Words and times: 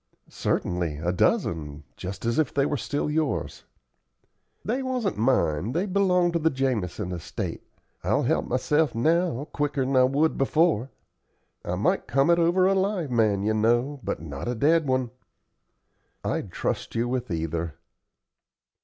"Certainly, 0.29 0.97
a 0.97 1.11
dozen, 1.13 1.83
just 1.95 2.25
as 2.25 2.39
if 2.39 2.51
they 2.51 2.65
were 2.65 2.75
still 2.75 3.07
yours." 3.07 3.65
"They 4.65 4.81
wasn't 4.81 5.15
mine 5.15 5.73
they 5.73 5.85
belonged 5.85 6.33
to 6.33 6.39
the 6.39 6.49
Jamison 6.49 7.11
estate. 7.11 7.61
I'll 8.03 8.23
help 8.23 8.47
myself 8.47 8.95
now 8.95 9.45
quicker'n 9.53 9.95
I 9.95 10.05
would 10.05 10.39
before. 10.39 10.89
I 11.63 11.75
might 11.75 12.07
come 12.07 12.31
it 12.31 12.39
over 12.39 12.65
a 12.65 12.73
live 12.73 13.11
man, 13.11 13.43
you 13.43 13.53
know, 13.53 13.99
but 14.01 14.19
not 14.19 14.47
a 14.47 14.55
dead 14.55 14.87
one." 14.87 15.11
"I'd 16.23 16.51
trust 16.51 16.95
you 16.95 17.07
with 17.07 17.29
either." 17.29 17.75